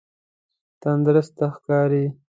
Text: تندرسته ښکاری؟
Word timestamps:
تندرسته 0.81 1.45
ښکاری؟ 1.55 2.05